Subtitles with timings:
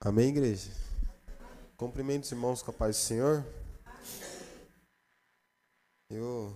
[0.00, 0.70] Amém, igreja?
[1.76, 3.44] Cumprimento os irmãos com a paz do Senhor.
[6.08, 6.54] Eu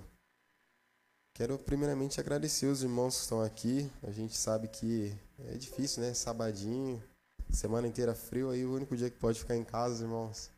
[1.35, 3.91] quero primeiramente agradecer os irmãos que estão aqui.
[4.05, 6.14] A gente sabe que é difícil, né?
[6.14, 7.02] Sabadinho,
[7.50, 10.50] semana inteira frio, aí o único dia que pode ficar em casa, os irmãos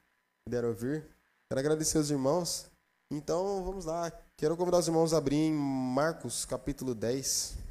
[0.46, 1.08] puderam ouvir.
[1.48, 2.66] Quero agradecer os irmãos.
[3.10, 4.12] Então, vamos lá.
[4.36, 7.63] Quero convidar os irmãos a abrir em Marcos, capítulo 10.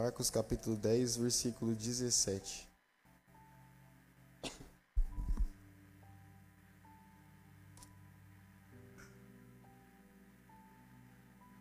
[0.00, 2.68] Marcos capítulo 10, versículo 17.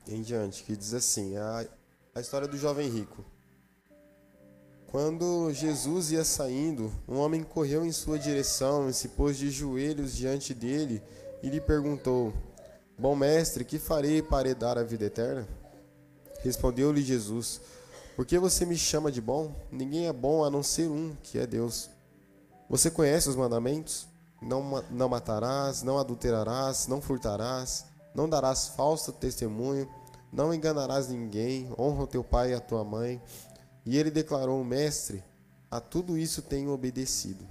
[0.07, 1.65] Em diante, que diz assim: a,
[2.13, 3.25] a história do jovem rico.
[4.85, 10.15] Quando Jesus ia saindo, um homem correu em sua direção e se pôs de joelhos
[10.15, 11.01] diante dele
[11.41, 12.31] e lhe perguntou:
[12.99, 15.47] Bom mestre, que farei para herdar a vida eterna?
[16.43, 17.59] Respondeu-lhe Jesus:
[18.17, 19.55] Por que você me chama de bom?
[19.71, 21.87] Ninguém é bom a não ser um, que é Deus.
[22.67, 24.07] Você conhece os mandamentos?
[24.41, 29.87] Não, não matarás, não adulterarás, não furtarás, não darás falso testemunho,
[30.33, 33.21] não enganarás ninguém, honra o teu pai e a tua mãe.
[33.85, 35.23] E ele declarou: Mestre,
[35.69, 37.45] a tudo isso tenho obedecido.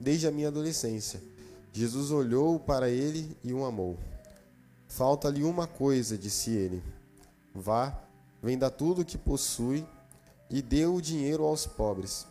[0.00, 1.22] Desde a minha adolescência.
[1.72, 3.96] Jesus olhou para ele e o amou.
[4.88, 6.82] Falta-lhe uma coisa, disse ele.
[7.54, 7.96] Vá,
[8.46, 9.84] venda tudo o que possui
[10.48, 12.24] e dê o dinheiro aos pobres,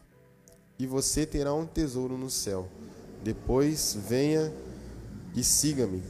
[0.80, 2.69] e você terá um tesouro no céu.
[3.21, 4.53] Depois venha
[5.36, 6.02] e siga-me.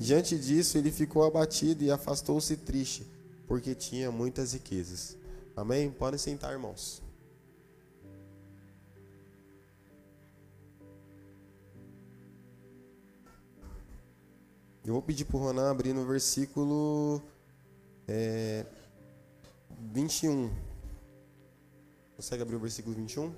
[0.00, 3.06] Diante disso, ele ficou abatido e afastou-se triste,
[3.46, 5.14] porque tinha muitas riquezas.
[5.54, 5.90] Amém?
[5.90, 7.02] Podem sentar, irmãos.
[14.86, 17.22] Eu vou pedir para o Ronan abrir no versículo
[18.08, 18.64] é,
[19.92, 20.50] 21.
[22.16, 23.34] Consegue abrir o versículo 21?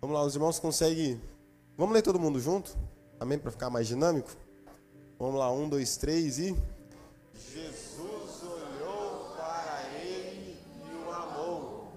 [0.00, 1.20] Vamos lá, os irmãos conseguem.
[1.76, 2.76] Vamos ler todo mundo junto?
[3.20, 3.38] Amém?
[3.38, 4.30] Para ficar mais dinâmico?
[5.18, 6.56] Vamos lá, um, dois, três e.
[7.34, 11.92] Jesus olhou para ele e o amou.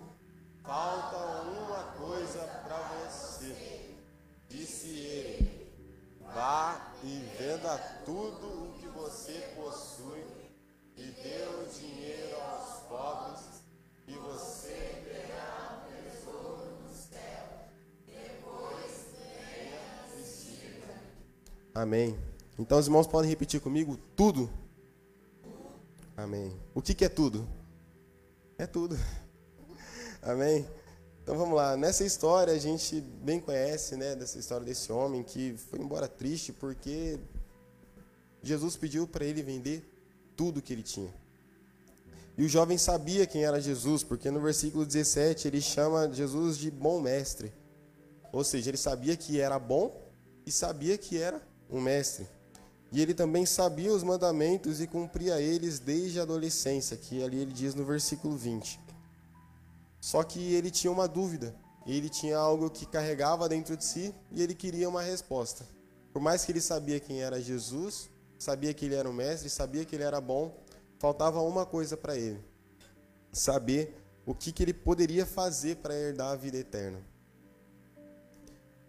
[0.64, 3.56] Falta uma coisa para você,
[4.50, 5.72] disse ele.
[6.34, 8.21] Vá e venda tudo
[21.82, 22.16] Amém.
[22.60, 24.48] Então os irmãos podem repetir comigo tudo.
[26.16, 26.56] Amém.
[26.76, 27.50] O que, que é tudo?
[28.56, 28.96] É tudo.
[30.22, 30.64] Amém.
[31.24, 31.76] Então vamos lá.
[31.76, 36.54] Nessa história a gente bem conhece, né, dessa história desse homem que foi embora triste
[36.54, 37.18] porque
[38.44, 39.84] Jesus pediu para ele vender
[40.36, 41.12] tudo que ele tinha.
[42.38, 46.70] E o jovem sabia quem era Jesus, porque no versículo 17 ele chama Jesus de
[46.70, 47.52] bom mestre.
[48.32, 50.00] Ou seja, ele sabia que era bom
[50.46, 52.28] e sabia que era um mestre.
[52.92, 57.54] E ele também sabia os mandamentos e cumpria eles desde a adolescência, que ali ele
[57.54, 58.80] diz no versículo 20.
[60.02, 61.56] Só que ele tinha uma dúvida,
[61.88, 65.66] ele tinha algo que carregava dentro de si e ele queria uma resposta.
[66.12, 69.86] Por mais que ele sabia quem era Jesus, sabia que ele era o mestre, sabia
[69.86, 70.54] que ele era bom,
[71.00, 72.44] faltava uma coisa para ele:
[73.32, 73.96] saber
[74.26, 77.00] o que, que ele poderia fazer para herdar a vida eterna.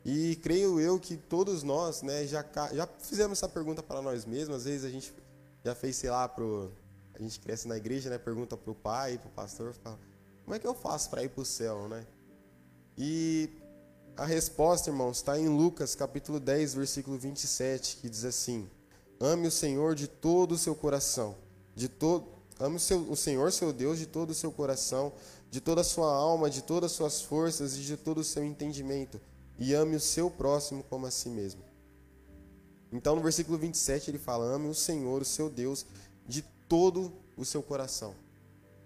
[0.04, 4.56] E creio eu que todos nós, né, já, já fizemos essa pergunta para nós mesmos.
[4.56, 5.12] Às vezes a gente
[5.64, 6.72] já fez, sei lá, pro,
[7.14, 9.98] a gente cresce na igreja, né, pergunta para o pai, para o pastor, fala,
[10.44, 12.04] como é que eu faço para ir para o céu, né?
[12.98, 13.48] E
[14.16, 18.68] a resposta, irmãos, está em Lucas capítulo 10, versículo 27, que diz assim:
[19.20, 21.36] Ame o Senhor de todo o seu coração,
[21.76, 22.26] de todo,
[22.58, 25.12] ame o, seu, o Senhor seu Deus de todo o seu coração,
[25.48, 28.42] de toda a sua alma, de todas as suas forças e de todo o seu
[28.44, 29.20] entendimento
[29.62, 31.62] e ame o seu próximo como a si mesmo.
[32.90, 35.86] Então, no versículo 27, ele fala: ame o Senhor, o seu Deus,
[36.26, 38.12] de todo o seu coração.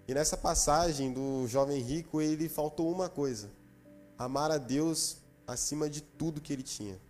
[0.07, 3.49] E nessa passagem do jovem rico, ele faltou uma coisa:
[4.19, 7.01] amar a Deus acima de tudo que ele tinha.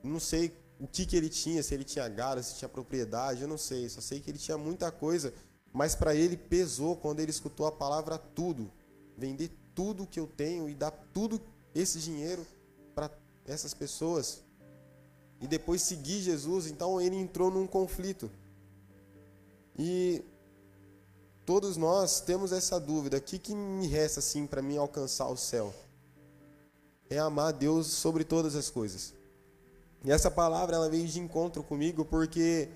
[0.00, 3.48] Não sei o que, que ele tinha, se ele tinha gado, se tinha propriedade, eu
[3.48, 3.88] não sei.
[3.88, 5.34] Só sei que ele tinha muita coisa,
[5.72, 8.70] mas para ele pesou quando ele escutou a palavra tudo.
[9.18, 11.40] Vender tudo que eu tenho e dar tudo
[11.74, 12.46] esse dinheiro
[13.46, 14.42] essas pessoas.
[15.40, 18.30] e depois seguir Jesus, então ele entrou num conflito.
[19.78, 20.24] E
[21.44, 25.36] todos nós temos essa dúvida: o que, que me resta assim para mim alcançar o
[25.36, 25.74] céu?
[27.08, 29.14] É amar Deus sobre todas as coisas.
[30.04, 32.68] E essa palavra ela veio de encontro comigo porque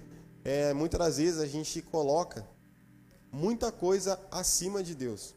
[0.44, 2.46] é, muitas das vezes a gente coloca
[3.32, 5.34] muita coisa acima de Deus.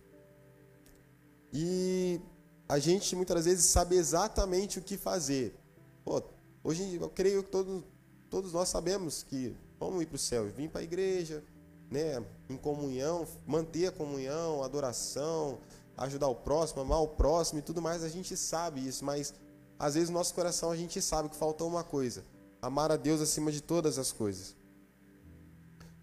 [1.51, 2.19] E
[2.68, 5.56] a gente muitas vezes sabe exatamente o que fazer.
[6.04, 6.21] Pô,
[6.63, 7.83] hoje eu creio que todos,
[8.30, 11.44] todos nós sabemos que vamos ir para o céu, vir para a igreja,
[11.92, 15.60] né, em comunhão, manter a comunhão, adoração,
[15.98, 19.33] ajudar o próximo, amar o próximo e tudo mais, a gente sabe isso, mas
[19.77, 22.24] às vezes no nosso coração a gente sabe que faltou uma coisa:
[22.62, 24.56] amar a Deus acima de todas as coisas.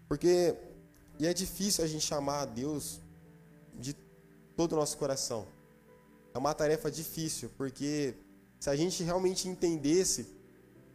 [0.07, 0.55] Porque
[1.19, 2.99] e é difícil a gente chamar a Deus
[3.75, 3.95] de
[4.55, 5.45] todo o nosso coração.
[6.33, 8.15] É uma tarefa difícil, porque
[8.59, 10.27] se a gente realmente entendesse,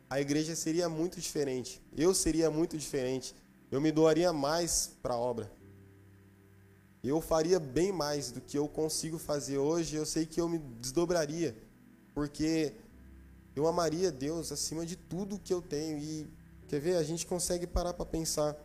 [0.09, 1.83] a igreja seria muito diferente.
[1.97, 3.35] Eu seria muito diferente.
[3.71, 5.51] Eu me doaria mais para a obra.
[7.03, 9.97] Eu faria bem mais do que eu consigo fazer hoje.
[9.97, 11.57] Eu sei que eu me desdobraria,
[12.15, 12.73] porque
[13.55, 15.99] eu amaria Deus acima de tudo que eu tenho.
[15.99, 16.29] E
[16.69, 16.97] quer ver?
[16.97, 18.57] A gente consegue parar para pensar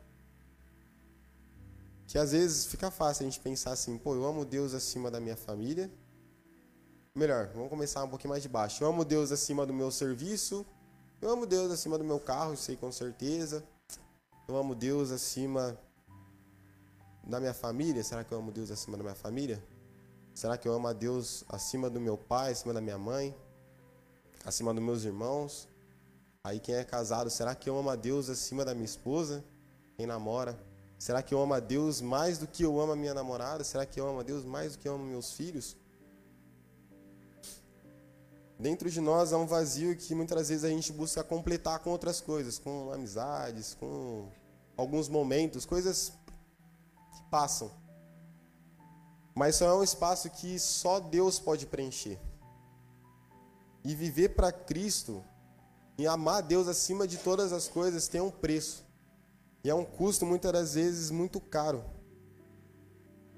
[2.08, 5.20] que às vezes fica fácil a gente pensar assim: pô, eu amo Deus acima da
[5.20, 5.90] minha família,
[7.14, 8.82] Melhor, vamos começar um pouquinho mais de baixo.
[8.82, 10.66] Eu amo Deus acima do meu serviço.
[11.22, 13.66] Eu amo Deus acima do meu carro, sei com certeza.
[14.48, 15.78] Eu amo Deus acima
[17.22, 18.02] da minha família.
[18.02, 19.62] Será que eu amo Deus acima da minha família?
[20.34, 23.36] Será que eu amo a Deus acima do meu pai, acima da minha mãe,
[24.46, 25.68] acima dos meus irmãos?
[26.46, 29.44] Aí quem é casado, será que eu amo a Deus acima da minha esposa?
[29.98, 30.58] Quem namora?
[30.98, 33.66] Será que eu amo a Deus mais do que eu amo a minha namorada?
[33.66, 35.76] Será que eu amo a Deus mais do que eu amo meus filhos?
[38.62, 42.22] Dentro de nós há um vazio que muitas vezes a gente busca completar com outras
[42.22, 44.30] coisas, com amizades, com
[44.78, 46.14] alguns momentos, coisas
[47.12, 47.72] que passam.
[49.34, 52.20] Mas só é um espaço que só Deus pode preencher.
[53.84, 55.24] E viver para Cristo
[55.98, 58.86] e amar Deus acima de todas as coisas tem um preço.
[59.64, 61.84] E é um custo muitas das vezes muito caro.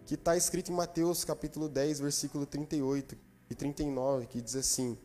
[0.05, 3.17] Que está escrito em Mateus capítulo 10, versículo 38
[3.49, 4.97] e 39, que diz assim: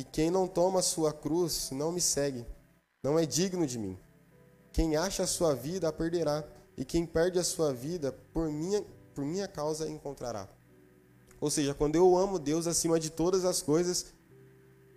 [0.00, 2.46] e quem não toma a sua cruz não me segue,
[3.02, 3.98] não é digno de mim.
[4.72, 6.42] Quem acha a sua vida a perderá,
[6.74, 8.82] e quem perde a sua vida por minha,
[9.14, 10.48] por minha causa encontrará.
[11.38, 14.06] Ou seja, quando eu amo Deus acima de todas as coisas,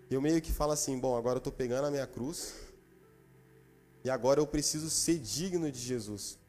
[0.09, 2.53] eu meio que falo assim: bom, agora eu estou pegando a minha cruz,
[4.05, 6.39] e agora eu preciso ser digno de Jesus.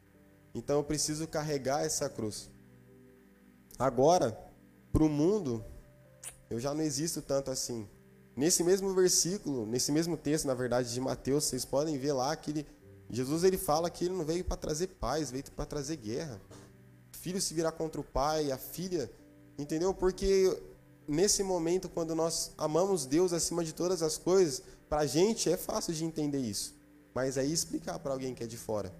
[0.54, 2.48] Então eu preciso carregar essa cruz.
[3.76, 4.38] Agora,
[4.92, 5.64] para o mundo,
[6.48, 7.88] eu já não existo tanto assim.
[8.36, 12.50] Nesse mesmo versículo, nesse mesmo texto, na verdade, de Mateus, vocês podem ver lá que
[12.50, 12.66] ele,
[13.08, 16.40] Jesus ele fala que ele não veio para trazer paz, veio para trazer guerra.
[17.12, 19.10] O filho se virar contra o pai, a filha,
[19.56, 19.94] entendeu?
[19.94, 20.60] Porque
[21.06, 25.56] nesse momento, quando nós amamos Deus acima de todas as coisas, para a gente é
[25.56, 26.74] fácil de entender isso.
[27.14, 28.92] Mas aí explicar para alguém que é de fora.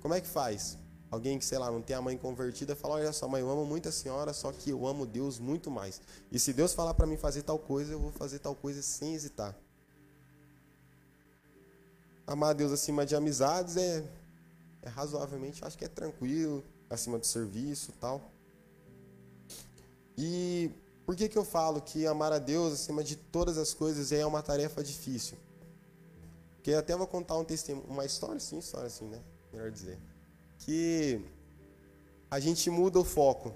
[0.00, 0.78] Como é que faz?
[1.10, 3.66] Alguém que, sei lá, não tem a mãe convertida, fala: Olha só, mãe, eu amo
[3.66, 6.00] muito a senhora, só que eu amo Deus muito mais.
[6.30, 9.14] E se Deus falar para mim fazer tal coisa, eu vou fazer tal coisa sem
[9.14, 9.56] hesitar.
[12.24, 14.04] Amar a Deus acima de amizades é,
[14.82, 18.30] é razoavelmente, acho que é tranquilo, acima do serviço tal.
[20.16, 20.70] E
[21.04, 24.24] por que, que eu falo que amar a Deus acima de todas as coisas é
[24.24, 25.36] uma tarefa difícil?
[26.54, 29.20] Porque até vou contar um testemunho, uma história sim, história assim, né?
[29.52, 29.98] Melhor dizer
[30.70, 31.20] que
[32.30, 33.52] a gente muda o foco,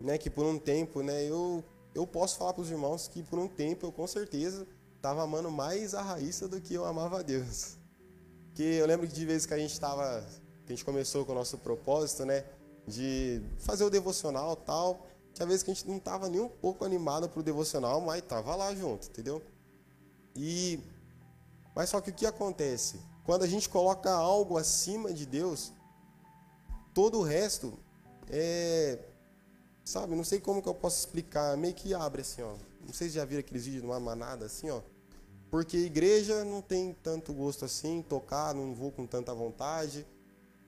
[0.00, 0.16] né?
[0.16, 1.24] Que por um tempo, né?
[1.24, 1.64] Eu
[1.96, 4.64] eu posso falar para os irmãos que por um tempo eu com certeza
[4.96, 7.76] estava amando mais a Raíssa do que eu amava a Deus.
[8.54, 10.24] Que eu lembro que de vezes que a gente estava,
[10.64, 12.44] que a gente começou com o nosso propósito, né?
[12.86, 15.04] De fazer o devocional tal.
[15.34, 18.22] Tinha vezes que a gente não estava nem um pouco animado para o devocional, mas
[18.22, 19.42] estava lá junto, entendeu?
[20.36, 20.78] E
[21.74, 23.00] mas só que o que acontece?
[23.24, 25.72] Quando a gente coloca algo acima de Deus,
[26.94, 27.78] Todo o resto
[28.28, 28.98] é.
[29.84, 32.54] Sabe, não sei como que eu posso explicar, meio que abre assim, ó.
[32.86, 34.80] Não sei se já viram aqueles vídeos de uma manada assim, ó.
[35.50, 40.06] Porque igreja não tem tanto gosto assim, tocar, não vou com tanta vontade.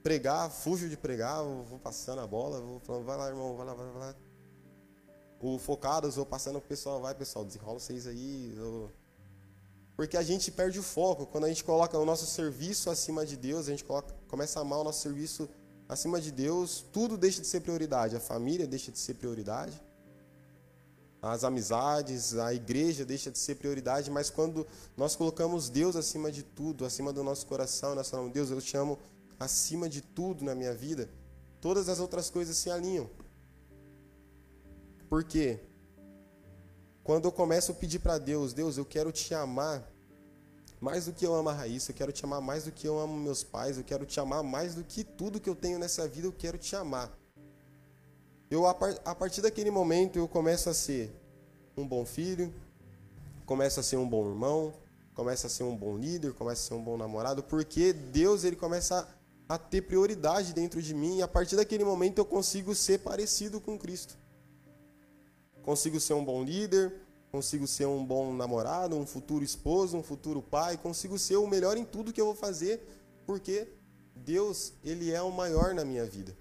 [0.02, 3.75] Pregar, fujo de pregar, vou passando a bola, vou falando, vai lá, irmão, vai lá,
[3.75, 3.93] vai lá.
[3.93, 4.16] Vai lá.
[5.40, 8.54] O focados, vou passando pro pessoal, vai pessoal, desenrola vocês aí.
[8.57, 8.90] Eu...
[9.97, 11.26] Porque a gente perde o foco.
[11.26, 14.62] Quando a gente coloca o nosso serviço acima de Deus, a gente coloca, começa a
[14.62, 15.49] amar o nosso serviço
[15.88, 18.16] acima de Deus, tudo deixa de ser prioridade.
[18.16, 19.80] A família deixa de ser prioridade.
[21.22, 26.42] as amizades, a igreja deixa de ser prioridade, mas quando nós colocamos Deus acima de
[26.42, 28.98] tudo, acima do nosso coração, nós falamos, Deus, eu te amo
[29.40, 31.08] acima de tudo na minha vida,
[31.62, 33.08] todas as outras coisas se alinham.
[35.08, 35.60] Por quê?
[37.02, 39.93] Quando eu começo a pedir para Deus, Deus, eu quero te amar
[40.84, 43.00] mais do que eu amo a Raíssa, eu quero te amar mais do que eu
[43.00, 46.06] amo meus pais, eu quero te amar mais do que tudo que eu tenho nessa
[46.06, 47.10] vida, eu quero te amar.
[48.50, 51.10] Eu, a partir daquele momento, eu começo a ser
[51.74, 52.52] um bom filho,
[53.46, 54.74] começo a ser um bom irmão,
[55.14, 58.54] começo a ser um bom líder, começo a ser um bom namorado, porque Deus ele
[58.54, 59.08] começa
[59.48, 62.98] a, a ter prioridade dentro de mim e a partir daquele momento eu consigo ser
[62.98, 64.18] parecido com Cristo.
[65.62, 66.92] Consigo ser um bom líder,
[67.34, 71.76] consigo ser um bom namorado, um futuro esposo, um futuro pai, consigo ser o melhor
[71.76, 72.80] em tudo que eu vou fazer,
[73.26, 73.66] porque
[74.14, 76.32] Deus, ele é o maior na minha vida.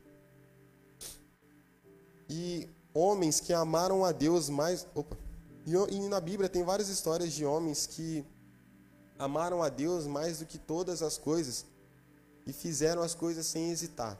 [2.29, 5.17] E homens que amaram a Deus mais, opa,
[5.65, 8.23] e na Bíblia tem várias histórias de homens que
[9.17, 11.65] amaram a Deus mais do que todas as coisas
[12.45, 14.15] e fizeram as coisas sem hesitar.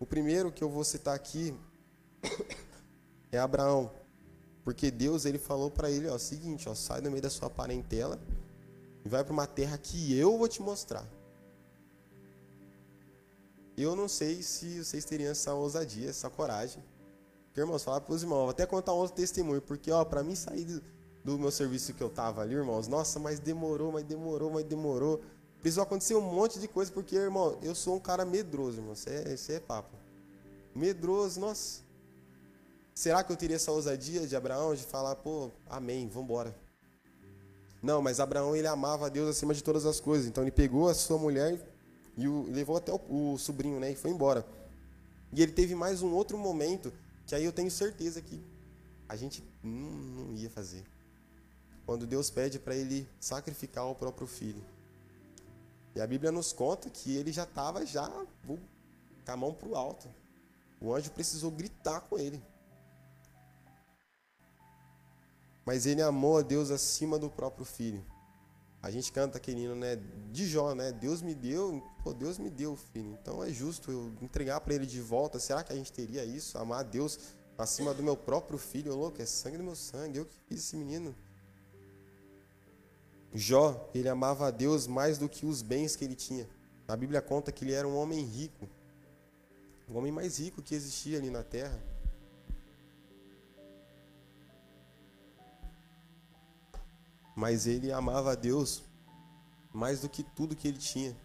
[0.00, 1.54] O primeiro que eu vou citar aqui
[3.30, 4.03] é Abraão.
[4.64, 8.18] Porque Deus ele falou para ele, ó, seguinte, ó, sai do meio da sua parentela
[9.04, 11.06] e vai para uma terra que eu vou te mostrar.
[13.76, 16.82] Eu não sei se vocês teriam essa ousadia, essa coragem.
[17.46, 20.22] Porque, irmãos, falar para os irmãos, vou até contar um outro testemunho, porque, ó, para
[20.22, 20.82] mim sair do,
[21.22, 25.20] do, meu serviço que eu tava ali, irmãos, nossa, mas demorou, mas demorou, mas demorou.
[25.60, 29.08] Precisou acontecer um monte de coisa, porque, irmão, eu sou um cara medroso, irmão, isso
[29.08, 29.96] é, isso é papo.
[30.74, 31.83] Medroso, nossa.
[32.94, 36.54] Será que eu teria essa ousadia de Abraão de falar, pô, amém, vamos embora?
[37.82, 40.28] Não, mas Abraão ele amava a Deus acima de todas as coisas.
[40.28, 41.60] Então ele pegou a sua mulher
[42.16, 44.46] e o, levou até o, o sobrinho, né, e foi embora.
[45.32, 46.92] E ele teve mais um outro momento
[47.26, 48.40] que aí eu tenho certeza que
[49.08, 50.84] a gente não, não ia fazer.
[51.84, 54.64] Quando Deus pede para ele sacrificar o próprio filho.
[55.96, 58.08] E a Bíblia nos conta que ele já estava já
[58.46, 58.58] com
[59.26, 60.08] a mão para o alto.
[60.80, 62.40] O anjo precisou gritar com ele.
[65.64, 68.04] Mas ele amou a Deus acima do próprio filho.
[68.82, 69.98] A gente canta aquele hino, né,
[70.30, 70.92] de Jó, né?
[70.92, 73.16] Deus me deu, pô, Deus me deu, filho.
[73.18, 75.38] Então é justo eu entregar para ele de volta.
[75.38, 76.58] Será que a gente teria isso?
[76.58, 77.18] Amar a Deus
[77.56, 80.18] acima do meu próprio filho, Ô, louco, é sangue do meu sangue.
[80.18, 81.14] Eu que fiz esse menino.
[83.32, 86.46] Jó, ele amava a Deus mais do que os bens que ele tinha.
[86.86, 88.68] A Bíblia conta que ele era um homem rico.
[89.88, 91.82] O homem mais rico que existia ali na terra.
[97.34, 98.82] Mas ele amava a Deus
[99.72, 101.16] mais do que tudo que ele tinha.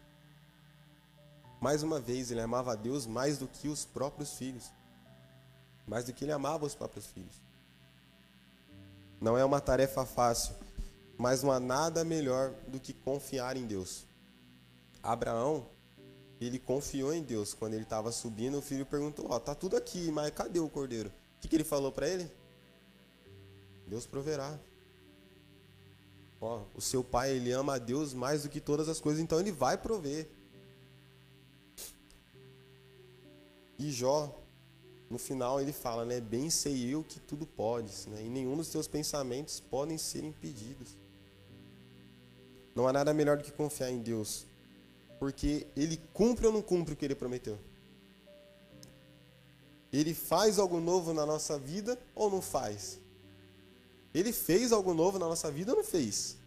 [1.62, 4.72] Mais uma vez, ele amava a Deus mais do que os próprios filhos,
[5.86, 7.42] mais do que ele amava os próprios filhos.
[9.22, 10.56] Não é uma tarefa fácil,
[11.18, 14.06] mas não há nada melhor do que confiar em Deus.
[15.04, 15.68] Abraão,
[16.40, 17.54] ele confiou em Deus.
[17.54, 20.70] Quando ele estava subindo, o filho perguntou: Ó, oh, tá tudo aqui, mas cadê o
[20.70, 21.10] cordeiro?
[21.10, 22.32] O que, que ele falou para ele?
[23.86, 24.58] Deus proverá.
[26.42, 29.40] Ó, o seu pai, ele ama a Deus mais do que todas as coisas, então
[29.40, 30.28] ele vai prover.
[33.78, 34.34] E Jó,
[35.10, 38.70] no final ele fala, né, bem sei eu que tudo podes, né, e nenhum dos
[38.70, 40.98] teus pensamentos podem ser impedidos.
[42.76, 44.46] Não há nada melhor do que confiar em Deus,
[45.18, 47.58] porque ele cumpre ou não cumpre o que ele prometeu.
[49.92, 52.99] Ele faz algo novo na nossa vida ou não faz?
[54.14, 56.38] Ele fez algo novo na nossa vida ou não fez?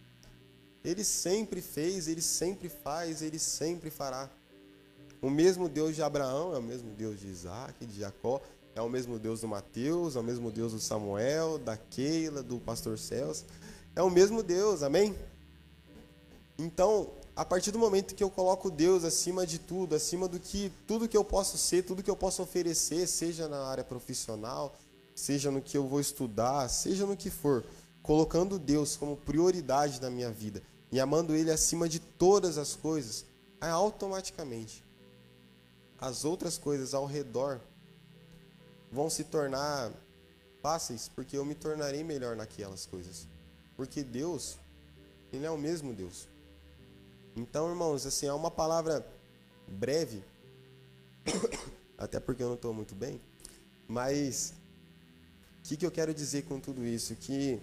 [0.83, 4.29] Ele sempre fez, ele sempre faz, ele sempre fará.
[5.21, 8.41] O mesmo Deus de Abraão é o mesmo Deus de Isaac, de Jacó,
[8.75, 12.59] é o mesmo Deus do Mateus, é o mesmo Deus do Samuel, da Keila, do
[12.59, 13.45] pastor Celso.
[13.95, 15.15] É o mesmo Deus, amém?
[16.57, 20.71] Então, a partir do momento que eu coloco Deus acima de tudo, acima do que
[20.87, 24.75] tudo que eu posso ser, tudo que eu posso oferecer, seja na área profissional,
[25.15, 27.63] seja no que eu vou estudar, seja no que for,
[28.01, 33.25] colocando Deus como prioridade na minha vida e amando Ele acima de todas as coisas,
[33.59, 34.83] automaticamente
[36.03, 37.61] as outras coisas ao redor
[38.91, 39.89] vão se tornar
[40.61, 43.25] fáceis, porque eu me tornarei melhor naquelas coisas.
[43.77, 44.57] Porque Deus,
[45.31, 46.27] Ele é o mesmo Deus.
[47.37, 49.05] Então, irmãos, assim, é uma palavra
[49.65, 50.21] breve,
[51.97, 53.19] até porque eu não estou muito bem,
[53.87, 54.53] mas
[55.63, 57.15] o que, que eu quero dizer com tudo isso?
[57.15, 57.57] Que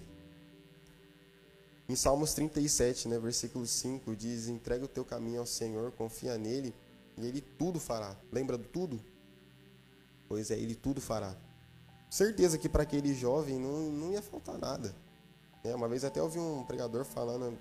[1.86, 6.74] em Salmos 37, né, versículo 5, diz: Entrega o teu caminho ao Senhor, confia nele,
[7.18, 8.16] e ele tudo fará.
[8.32, 8.98] Lembra do tudo?
[10.26, 11.36] Pois é, ele tudo fará.
[12.08, 14.94] certeza que para aquele jovem não, não ia faltar nada.
[15.62, 17.58] É, uma vez até ouvi um pregador falando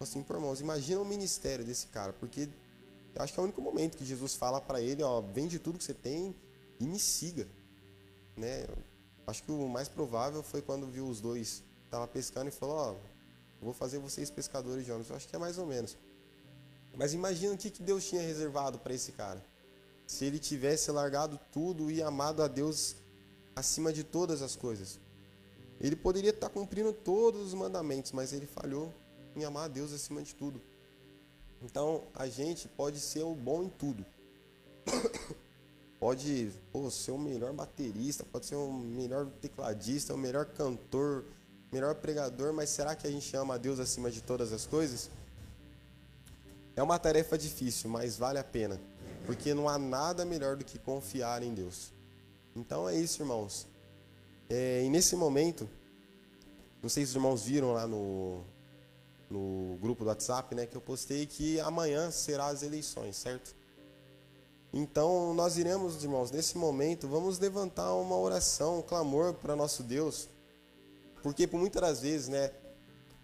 [0.00, 2.48] assim, por irmãos, imagina o ministério desse cara, porque
[3.14, 5.76] eu acho que é o único momento que Jesus fala para ele, ó, vende tudo
[5.76, 6.34] que você tem
[6.80, 7.46] e me siga,
[8.34, 8.66] né?
[9.26, 12.94] Acho que o mais provável foi quando viu os dois tava pescando e falou, ó,
[13.62, 15.08] vou fazer vocês pescadores de homens.
[15.08, 15.96] Eu acho que é mais ou menos.
[16.96, 19.44] Mas imagina o que, que Deus tinha reservado para esse cara.
[20.06, 22.96] Se ele tivesse largado tudo e amado a Deus
[23.54, 24.98] acima de todas as coisas.
[25.80, 28.92] Ele poderia estar cumprindo todos os mandamentos, mas ele falhou
[29.34, 30.60] em amar a Deus acima de tudo.
[31.62, 34.04] Então, a gente pode ser o bom em tudo.
[36.04, 41.24] Pode pô, ser o melhor baterista, pode ser o melhor tecladista, o melhor cantor,
[41.72, 45.08] melhor pregador, mas será que a gente ama a Deus acima de todas as coisas?
[46.76, 48.78] É uma tarefa difícil, mas vale a pena,
[49.24, 51.90] porque não há nada melhor do que confiar em Deus.
[52.54, 53.66] Então é isso, irmãos.
[54.50, 55.66] É, e nesse momento,
[56.82, 58.44] não sei se os irmãos viram lá no,
[59.30, 63.63] no grupo do WhatsApp, né, que eu postei que amanhã será as eleições, certo?
[64.76, 70.28] Então nós iremos, irmãos, nesse momento, vamos levantar uma oração, um clamor para nosso Deus,
[71.22, 72.50] porque por muitas das vezes, né,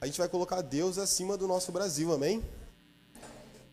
[0.01, 2.41] a gente vai colocar Deus acima do nosso Brasil, amém?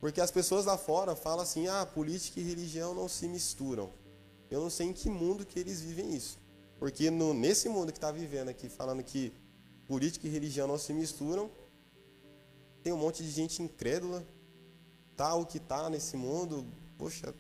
[0.02, 3.92] Porque as pessoas lá fora falam assim: ah, política e religião não se misturam.
[4.50, 6.40] Eu não sei em que mundo que eles vivem isso.
[6.80, 9.32] Porque no, nesse mundo que está vivendo aqui, falando que
[9.86, 11.48] política e religião não se misturam,
[12.82, 14.26] tem um monte de gente incrédula,
[15.16, 16.66] tá o que tá nesse mundo.
[16.98, 17.34] Poxa,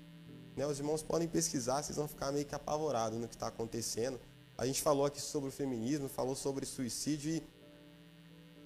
[0.57, 4.19] né, os irmãos podem pesquisar, vocês vão ficar meio que apavorados no que está acontecendo.
[4.57, 7.43] A gente falou aqui sobre o feminismo, falou sobre suicídio e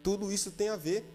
[0.02, 1.06] tudo isso tem a ver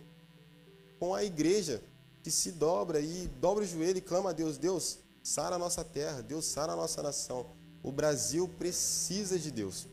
[0.99, 1.83] com a igreja
[2.23, 5.83] que se dobra e dobra o joelho e clama a Deus: Deus, sara a nossa
[5.83, 7.47] terra, Deus sara a nossa nação.
[7.83, 9.87] O Brasil precisa de Deus.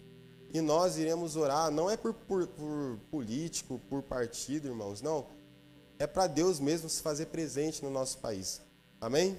[0.53, 5.27] E nós iremos orar, não é por, por, por político, por partido, irmãos, não.
[5.97, 8.61] É para Deus mesmo se fazer presente no nosso país.
[8.99, 9.37] Amém?